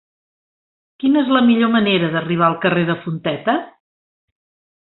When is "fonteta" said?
3.05-3.59